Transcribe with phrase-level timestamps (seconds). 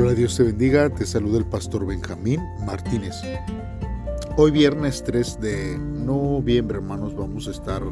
[0.00, 3.16] Hola, Dios te bendiga, te saluda el pastor Benjamín Martínez.
[4.36, 7.82] Hoy viernes 3 de noviembre, hermanos, vamos a estar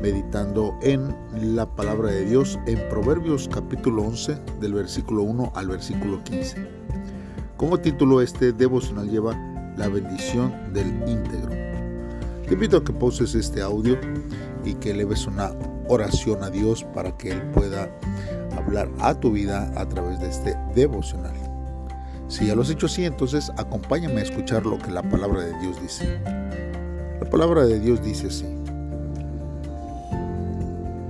[0.00, 1.14] meditando en
[1.54, 6.66] la palabra de Dios en Proverbios capítulo 11 del versículo 1 al versículo 15.
[7.58, 9.36] Como título este devocional lleva
[9.76, 11.50] la bendición del íntegro.
[12.48, 13.98] Te invito a que poses este audio
[14.64, 15.52] y que leves una
[15.88, 17.90] oración a Dios para que Él pueda
[18.64, 21.34] hablar a tu vida a través de este devocional.
[22.28, 25.58] Si ya lo has hecho así, entonces acompáñame a escuchar lo que la palabra de
[25.60, 26.20] Dios dice.
[27.20, 28.46] La palabra de Dios dice así.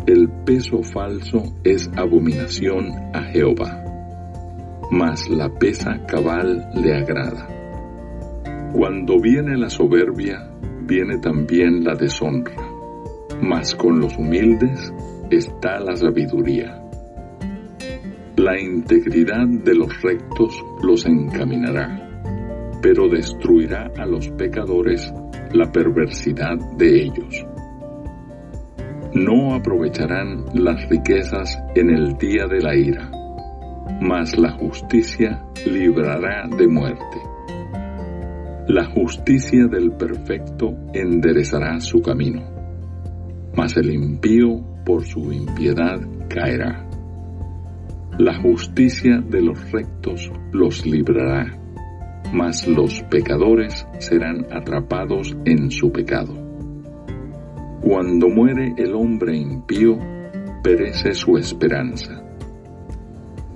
[0.06, 3.82] El peso falso es abominación a Jehová,
[4.90, 7.48] mas la pesa cabal le agrada.
[8.74, 10.50] Cuando viene la soberbia,
[10.82, 12.54] viene también la deshonra,
[13.40, 14.92] mas con los humildes
[15.30, 16.83] está la sabiduría.
[18.36, 22.20] La integridad de los rectos los encaminará,
[22.82, 25.12] pero destruirá a los pecadores
[25.52, 27.46] la perversidad de ellos.
[29.14, 33.08] No aprovecharán las riquezas en el día de la ira,
[34.00, 37.18] mas la justicia librará de muerte.
[38.66, 42.42] La justicia del perfecto enderezará su camino,
[43.56, 46.84] mas el impío por su impiedad caerá.
[48.18, 51.58] La justicia de los rectos los librará,
[52.32, 56.32] mas los pecadores serán atrapados en su pecado.
[57.80, 59.98] Cuando muere el hombre impío,
[60.62, 62.22] perece su esperanza,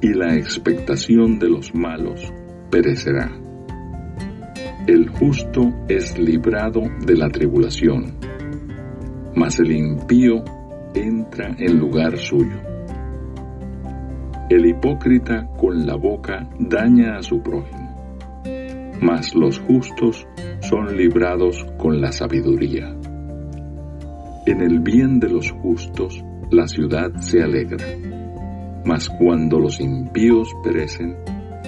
[0.03, 2.33] y la expectación de los malos
[2.69, 3.31] perecerá.
[4.89, 8.17] El justo es librado de la tribulación,
[9.37, 10.43] mas el impío
[10.95, 12.78] entra en lugar suyo.
[14.51, 18.43] El hipócrita con la boca daña a su prójimo,
[18.99, 20.27] mas los justos
[20.61, 22.97] son librados con la sabiduría.
[24.47, 27.85] En el bien de los justos la ciudad se alegra,
[28.87, 31.15] mas cuando los impíos perecen,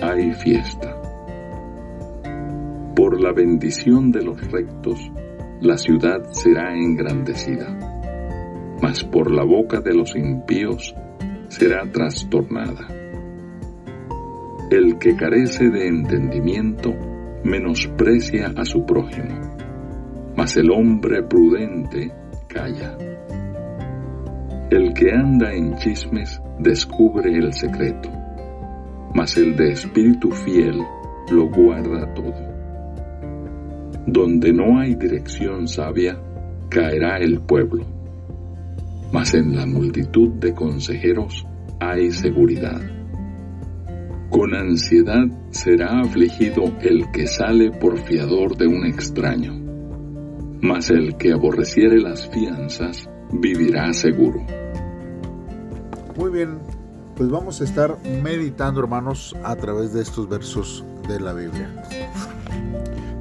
[0.01, 0.97] hay fiesta.
[2.97, 4.99] Por la bendición de los rectos,
[5.61, 7.77] la ciudad será engrandecida,
[8.81, 10.95] mas por la boca de los impíos
[11.51, 12.87] será trastornada.
[14.71, 16.95] El que carece de entendimiento
[17.43, 19.57] menosprecia a su prójimo,
[20.37, 22.13] mas el hombre prudente
[22.47, 22.97] calla.
[24.71, 28.09] El que anda en chismes descubre el secreto,
[29.13, 30.81] mas el de espíritu fiel
[31.33, 32.49] lo guarda todo.
[34.07, 36.17] Donde no hay dirección sabia,
[36.69, 38.00] caerá el pueblo
[39.13, 41.47] mas en la multitud de consejeros
[41.81, 42.81] hay seguridad.
[44.31, 49.53] Con ansiedad será afligido el que sale por fiador de un extraño,
[50.61, 54.41] mas el que aborreciere las fianzas vivirá seguro.
[56.17, 56.59] Muy bien,
[57.17, 61.69] pues vamos a estar meditando hermanos a través de estos versos de la Biblia.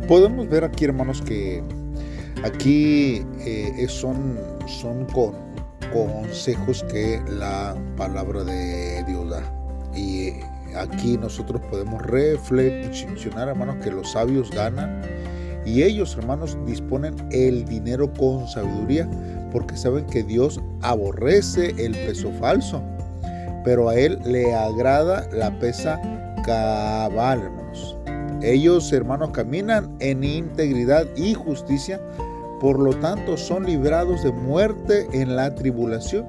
[0.07, 1.63] Podemos ver aquí hermanos que
[2.43, 5.48] aquí eh, son, son con
[5.91, 9.43] consejos que la palabra de Dios da.
[9.95, 10.33] Y
[10.75, 15.01] aquí nosotros podemos reflexionar, hermanos, que los sabios ganan
[15.65, 19.07] y ellos, hermanos, disponen el dinero con sabiduría
[19.51, 22.81] porque saben que Dios aborrece el peso falso,
[23.63, 25.99] pero a Él le agrada la pesa
[26.43, 27.97] cabal, hermanos.
[28.41, 31.99] Ellos, hermanos, caminan en integridad y justicia
[32.59, 36.25] por lo tanto son librados de muerte en la tribulación.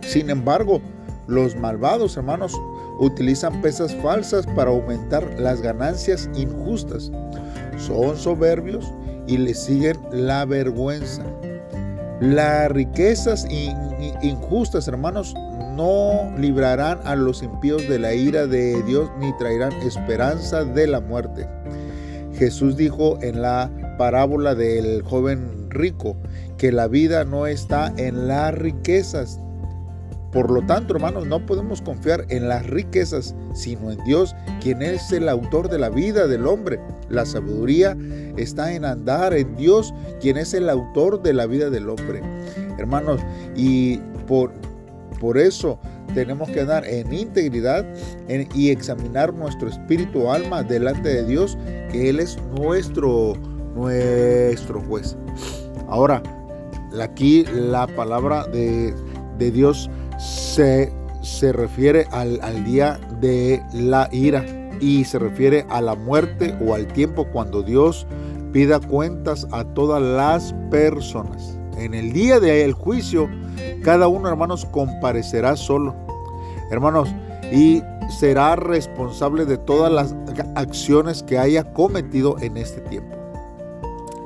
[0.00, 0.80] Sin embargo,
[1.26, 2.58] los malvados hermanos
[2.98, 7.10] utilizan pesas falsas para aumentar las ganancias injustas.
[7.78, 8.92] Son soberbios
[9.26, 11.22] y les siguen la vergüenza.
[12.20, 13.46] Las riquezas
[14.22, 15.34] injustas, hermanos,
[15.74, 21.00] no librarán a los impíos de la ira de Dios ni traerán esperanza de la
[21.00, 21.48] muerte.
[22.34, 26.16] Jesús dijo en la parábola del joven rico,
[26.56, 29.38] que la vida no está en las riquezas.
[30.32, 35.12] Por lo tanto, hermanos, no podemos confiar en las riquezas, sino en Dios, quien es
[35.12, 36.80] el autor de la vida del hombre.
[37.10, 37.94] La sabiduría
[38.38, 42.22] está en andar en Dios, quien es el autor de la vida del hombre.
[42.78, 43.20] Hermanos,
[43.54, 44.50] y por,
[45.20, 45.78] por eso
[46.14, 47.84] tenemos que andar en integridad
[48.54, 51.58] y examinar nuestro espíritu alma delante de Dios,
[51.92, 53.34] que Él es nuestro
[53.80, 55.16] nuestro juez.
[55.88, 56.22] Ahora,
[57.00, 58.94] aquí la palabra de,
[59.38, 60.92] Dios se,
[61.22, 64.44] se refiere al, al día de la ira
[64.80, 68.06] y se refiere a la muerte o al tiempo cuando Dios
[68.52, 71.56] pida cuentas a todas las personas.
[71.78, 73.28] En el día del juicio,
[73.82, 75.94] cada uno, hermanos, comparecerá solo.
[76.70, 77.08] Hermanos,
[77.52, 80.14] y será responsable de todas las
[80.56, 83.19] acciones que haya cometido en este tiempo.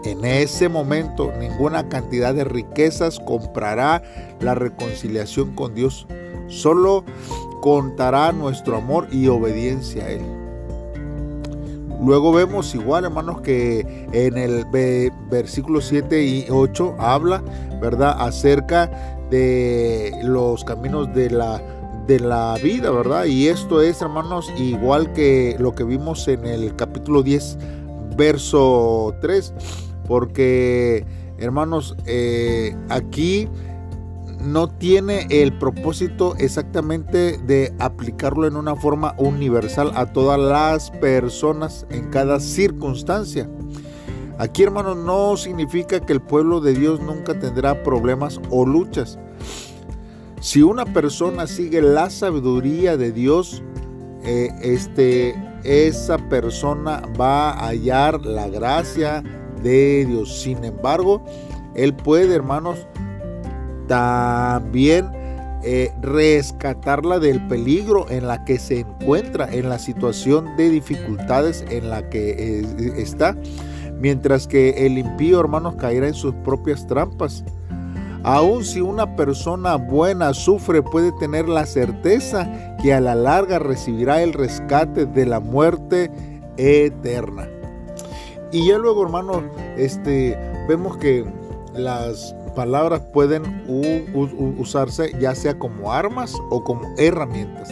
[0.04, 4.02] En ese momento, ninguna cantidad de riquezas comprará
[4.40, 6.06] la reconciliación con Dios.
[6.48, 7.04] Solo
[7.62, 10.22] contará nuestro amor y obediencia a Él.
[12.04, 14.66] Luego vemos igual, hermanos, que en el
[15.30, 17.42] versículo 7 y 8 habla,
[17.80, 18.90] ¿verdad?, acerca
[19.30, 21.62] de los caminos de la
[22.06, 23.24] de la vida, ¿verdad?
[23.24, 27.56] Y esto es, hermanos, igual que lo que vimos en el capítulo 10,
[28.14, 29.54] verso 3,
[30.06, 31.06] porque,
[31.38, 33.48] hermanos, eh, aquí
[34.40, 41.86] no tiene el propósito exactamente de aplicarlo en una forma universal a todas las personas
[41.90, 43.48] en cada circunstancia.
[44.38, 49.18] Aquí, hermanos, no significa que el pueblo de Dios nunca tendrá problemas o luchas.
[50.40, 53.62] Si una persona sigue la sabiduría de Dios,
[54.24, 59.22] eh, este, esa persona va a hallar la gracia
[59.64, 60.40] de Dios.
[60.40, 61.25] Sin embargo,
[61.75, 62.87] Él puede, hermanos,
[63.88, 65.11] también
[65.64, 71.88] eh, rescatarla del peligro en la que se encuentra, en la situación de dificultades en
[71.88, 73.34] la que eh, está,
[73.99, 77.44] mientras que el impío, hermanos, caerá en sus propias trampas.
[78.25, 84.22] Aun si una persona buena sufre, puede tener la certeza que a la larga recibirá
[84.22, 86.10] el rescate de la muerte
[86.56, 87.49] eterna.
[88.54, 89.42] Y ya luego, hermano,
[89.76, 91.24] este, vemos que
[91.74, 93.42] las palabras pueden
[94.56, 97.68] usarse ya sea como armas o como herramientas.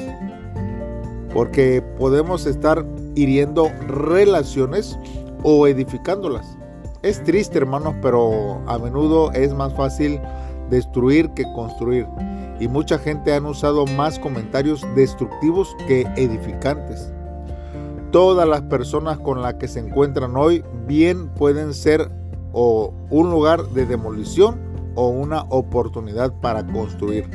[1.32, 2.84] Porque podemos estar
[3.14, 4.98] hiriendo relaciones
[5.44, 6.58] o edificándolas.
[7.02, 10.20] Es triste, hermanos, pero a menudo es más fácil
[10.68, 12.08] destruir que construir.
[12.58, 17.12] Y mucha gente han usado más comentarios destructivos que edificantes.
[18.12, 22.10] Todas las personas con las que se encuentran hoy bien pueden ser
[22.52, 24.60] o un lugar de demolición
[24.94, 27.26] o una oportunidad para construir.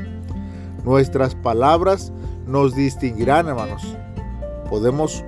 [0.86, 2.14] Nuestras palabras
[2.46, 3.98] nos distinguirán, hermanos.
[4.70, 5.26] Podemos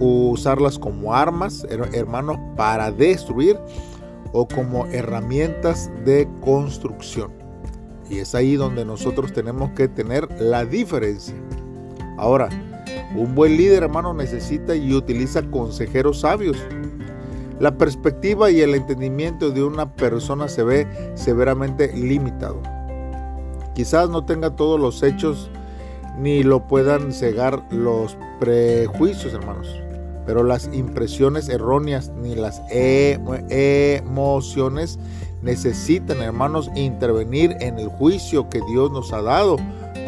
[0.00, 3.58] usarlas como armas, hermanos, para destruir
[4.32, 7.30] o como herramientas de construcción.
[8.08, 11.34] Y es ahí donde nosotros tenemos que tener la diferencia.
[12.16, 12.48] Ahora,
[13.16, 16.56] un buen líder, hermano, necesita y utiliza consejeros sabios.
[17.58, 22.62] La perspectiva y el entendimiento de una persona se ve severamente limitado.
[23.74, 25.50] Quizás no tenga todos los hechos
[26.18, 29.68] ni lo puedan cegar los prejuicios, hermanos
[30.26, 32.60] pero las impresiones erróneas ni las
[33.48, 34.98] emociones
[35.40, 39.56] necesitan, hermanos, intervenir en el juicio que Dios nos ha dado,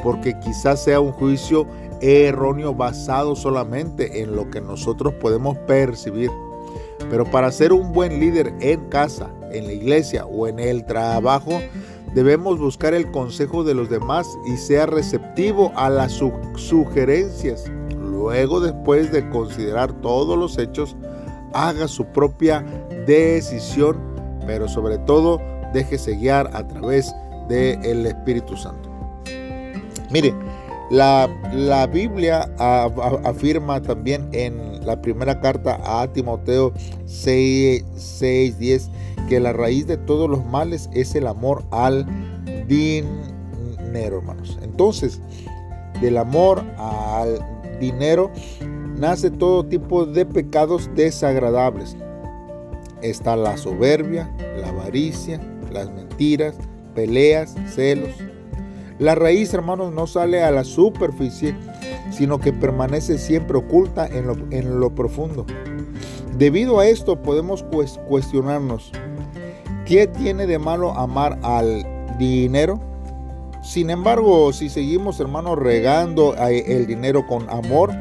[0.03, 1.69] porque quizás sea un juicio
[2.01, 6.31] erróneo basado solamente en lo que nosotros podemos percibir.
[7.11, 11.61] Pero para ser un buen líder en casa, en la iglesia o en el trabajo,
[12.15, 16.21] debemos buscar el consejo de los demás y ser receptivo a las
[16.57, 17.71] sugerencias
[18.19, 20.97] Luego, después de considerar todos los hechos,
[21.53, 22.65] haga su propia
[23.07, 23.97] decisión,
[24.45, 25.41] pero sobre todo
[25.73, 27.15] déjese guiar a través
[27.49, 28.91] del Espíritu Santo.
[30.11, 30.35] Mire,
[30.91, 32.51] la, Biblia
[33.25, 36.73] afirma también en la primera carta a Timoteo
[37.07, 38.91] 6, 6, 10
[39.29, 42.07] que la raíz de todos los males es el amor al
[42.67, 44.59] dinero, hermanos.
[44.63, 45.21] Entonces,
[46.01, 47.39] del amor al
[47.81, 48.31] dinero
[48.97, 51.97] nace todo tipo de pecados desagradables.
[53.03, 55.41] Está la soberbia, la avaricia,
[55.73, 56.57] las mentiras,
[56.95, 58.11] peleas, celos.
[58.99, 61.55] La raíz, hermanos, no sale a la superficie,
[62.11, 65.47] sino que permanece siempre oculta en lo, profundo.
[66.37, 67.65] Debido a esto podemos
[68.09, 68.91] cuestionarnos,
[69.87, 71.87] ¿qué tiene de malo amar al
[72.19, 72.81] dinero?
[73.63, 77.93] Sin embargo, si seguimos, hermanos, regando el dinero con amor,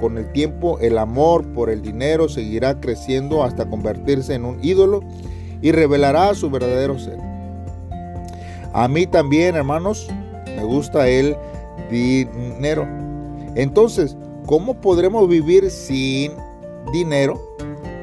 [0.00, 5.00] con el tiempo el amor por el dinero seguirá creciendo hasta convertirse en un ídolo
[5.62, 7.18] y revelará su verdadero ser.
[8.72, 10.08] A mí también, hermanos,
[10.56, 11.36] me gusta el
[11.90, 12.86] dinero.
[13.54, 16.32] Entonces, ¿cómo podremos vivir sin
[16.92, 17.40] dinero?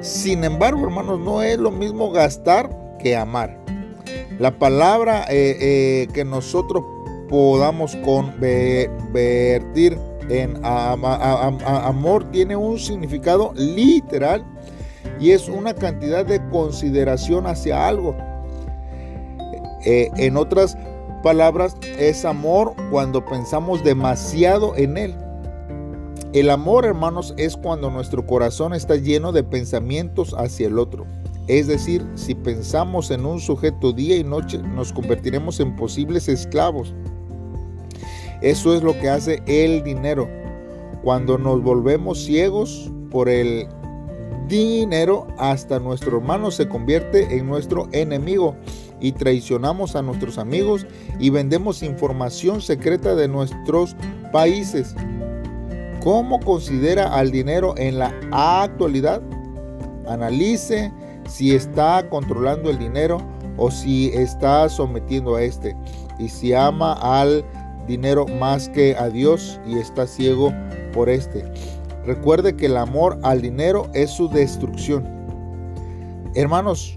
[0.01, 3.59] Sin embargo, hermanos, no es lo mismo gastar que amar.
[4.39, 6.83] La palabra eh, eh, que nosotros
[7.29, 14.45] podamos convertir en amor tiene un significado literal
[15.19, 18.15] y es una cantidad de consideración hacia algo.
[19.85, 20.77] Eh, en otras
[21.21, 25.15] palabras, es amor cuando pensamos demasiado en él.
[26.33, 31.05] El amor, hermanos, es cuando nuestro corazón está lleno de pensamientos hacia el otro.
[31.47, 36.93] Es decir, si pensamos en un sujeto día y noche, nos convertiremos en posibles esclavos.
[38.41, 40.29] Eso es lo que hace el dinero.
[41.03, 43.67] Cuando nos volvemos ciegos por el
[44.47, 48.55] dinero, hasta nuestro hermano se convierte en nuestro enemigo
[49.01, 50.85] y traicionamos a nuestros amigos
[51.19, 53.95] y vendemos información secreta de nuestros
[54.31, 54.95] países.
[56.03, 59.21] ¿Cómo considera al dinero en la actualidad?
[60.07, 60.91] Analice
[61.27, 63.19] si está controlando el dinero
[63.57, 65.75] o si está sometiendo a este.
[66.17, 67.43] Y si ama al
[67.87, 70.53] dinero más que a Dios y está ciego
[70.93, 71.43] por este.
[72.05, 75.05] Recuerde que el amor al dinero es su destrucción.
[76.33, 76.95] Hermanos,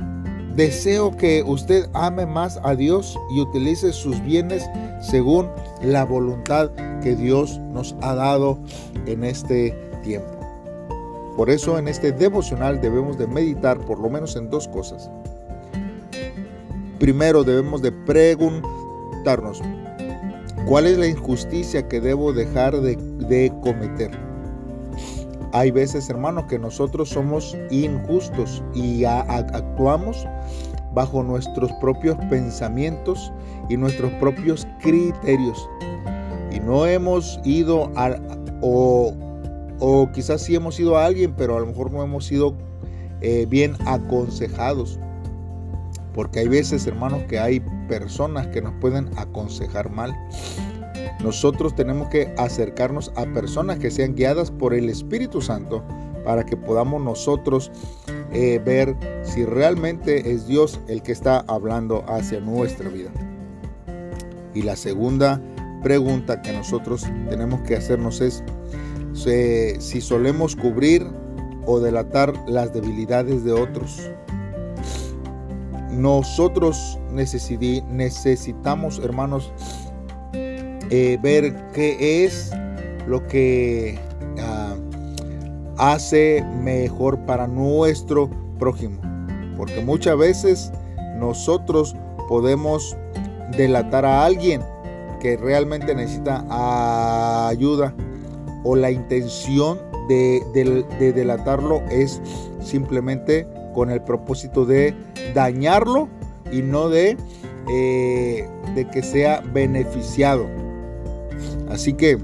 [0.57, 4.65] deseo que usted ame más a Dios y utilice sus bienes
[5.01, 5.49] según
[5.83, 6.71] la voluntad
[7.03, 8.59] que Dios nos ha dado
[9.07, 10.45] en este tiempo.
[11.37, 15.11] Por eso en este devocional debemos de meditar por lo menos en dos cosas.
[16.99, 19.61] Primero debemos de preguntarnos,
[20.67, 24.13] ¿cuál es la injusticia que debo dejar de, cometer?
[25.55, 30.27] Hay veces, hermanos, que nosotros somos injustos y actuamos
[30.93, 33.33] bajo nuestros propios pensamientos
[33.69, 35.69] y nuestros propios criterios.
[36.51, 38.17] Y no hemos ido a,
[38.63, 42.57] o quizás sí hemos sido a alguien, pero a lo mejor no hemos sido
[43.21, 44.99] eh, bien aconsejados.
[46.15, 50.13] Porque hay veces, hermanos, que hay personas que nos pueden aconsejar mal.
[51.23, 55.83] Nosotros tenemos que acercarnos a personas que sean guiadas por el Espíritu Santo
[56.25, 57.71] para que podamos nosotros
[58.33, 63.11] eh, ver si realmente es Dios el que está hablando hacia nuestra vida.
[64.55, 65.41] Y la segunda
[65.83, 68.43] pregunta que nosotros tenemos que hacernos es,
[69.79, 71.07] si solemos cubrir
[71.67, 74.11] o delatar las debilidades de otros.
[75.91, 79.53] Nosotros necesitamos, hermanos,
[80.91, 82.51] eh, ver qué es
[83.07, 83.99] lo que
[84.41, 84.75] ah,
[85.79, 89.01] hace mejor para nuestro prójimo.
[89.57, 90.73] Porque muchas veces
[91.19, 91.95] nosotros
[92.29, 92.97] podemos
[93.57, 94.63] delatar a alguien
[95.21, 96.45] que realmente necesita
[97.49, 97.95] ayuda
[98.65, 100.43] o la intención de,
[101.15, 102.21] delatarlo es
[102.61, 104.95] simplemente con el propósito de
[105.35, 106.09] dañarlo
[106.53, 107.17] y no de,
[107.71, 110.47] eh, de que sea beneficiado.
[111.75, 112.17] Así que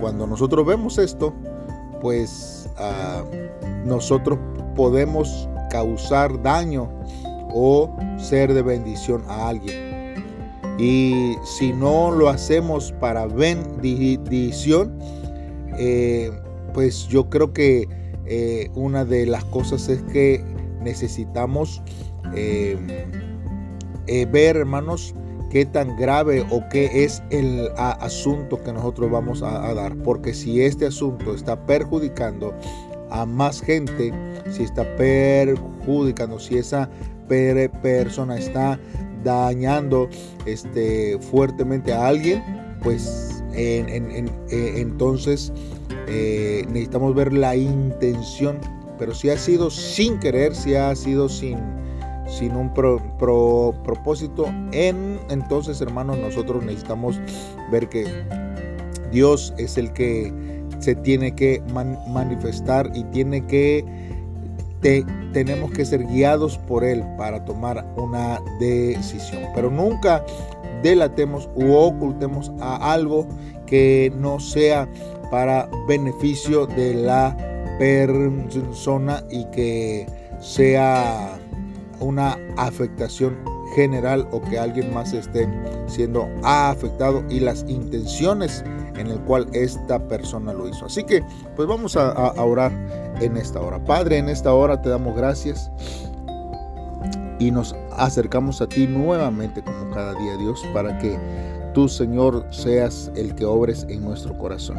[0.00, 1.32] cuando nosotros vemos esto,
[2.00, 3.22] pues ah,
[3.84, 4.40] nosotros
[4.74, 6.90] podemos causar daño
[7.54, 10.16] o ser de bendición a alguien.
[10.78, 14.98] Y si no lo hacemos para bendición,
[15.78, 16.32] eh,
[16.74, 17.86] pues yo creo que
[18.26, 20.42] eh, una de las cosas es que
[20.80, 21.82] necesitamos
[22.34, 23.06] eh,
[24.32, 25.14] ver, hermanos,
[25.50, 29.96] qué tan grave o qué es el asunto que nosotros vamos a, dar.
[29.96, 32.54] Porque si este asunto está perjudicando
[33.10, 34.12] a más gente,
[34.50, 36.88] si está perjudicando, si esa
[37.28, 38.78] persona está
[39.22, 40.08] dañando
[40.46, 42.42] este, fuertemente a alguien,
[42.82, 45.52] pues eh, entonces
[46.06, 48.58] eh, necesitamos ver la intención,
[48.98, 51.58] pero si ha sido sin querer, si ha sido sin,
[52.30, 57.20] sin un propósito, en, entonces hermanos nosotros necesitamos
[57.70, 58.06] ver que
[59.10, 60.32] Dios es el que
[60.78, 61.62] se tiene que
[62.08, 63.84] manifestar y tiene que
[65.32, 69.42] tenemos que ser guiados por Él para tomar una decisión.
[69.54, 70.24] Pero nunca
[70.82, 73.26] delatemos u ocultemos a algo
[73.66, 74.88] que no sea
[75.30, 77.36] para beneficio de la
[77.78, 80.06] persona y que
[80.40, 81.38] sea
[82.00, 83.38] una afectación
[83.74, 85.48] general o que alguien más esté
[85.86, 88.64] siendo afectado y las intenciones
[88.96, 90.86] en el cual esta persona lo hizo.
[90.86, 91.22] Así que
[91.56, 92.72] pues vamos a, a orar
[93.20, 93.82] en esta hora.
[93.84, 95.70] Padre, en esta hora te damos gracias
[97.38, 101.18] y nos acercamos a ti nuevamente como cada día, Dios, para que
[101.72, 104.78] tú, Señor, seas el que obres en nuestro corazón.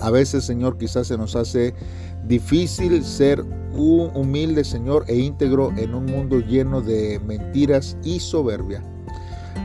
[0.00, 1.74] A veces, Señor, quizás se nos hace
[2.26, 8.82] difícil ser un humilde, Señor, e íntegro en un mundo lleno de mentiras y soberbia.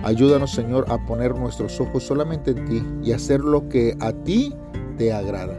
[0.03, 4.53] Ayúdanos, Señor, a poner nuestros ojos solamente en ti y hacer lo que a ti
[4.97, 5.57] te agrada.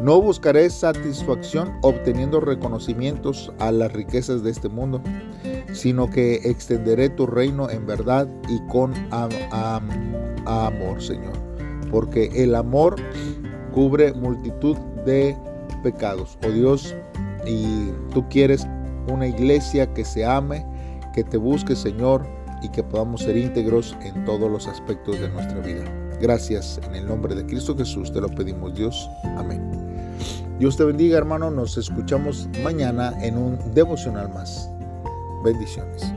[0.00, 5.00] No buscaré satisfacción obteniendo reconocimientos a las riquezas de este mundo,
[5.72, 11.32] sino que extenderé tu reino en verdad y con amor, Señor.
[11.90, 12.96] Porque el amor
[13.74, 15.36] cubre multitud de
[15.82, 16.38] pecados.
[16.46, 16.94] Oh Dios,
[17.46, 18.66] y tú quieres
[19.12, 20.64] una iglesia que se ame,
[21.12, 22.26] que te busque, Señor,
[22.62, 25.84] y que podamos ser íntegros en todos los aspectos de nuestra vida.
[26.20, 29.10] Gracias en el nombre de Cristo Jesús, te lo pedimos Dios.
[29.36, 29.60] Amén.
[30.58, 34.70] Dios te bendiga hermano, nos escuchamos mañana en un devocional más.
[35.44, 36.14] Bendiciones.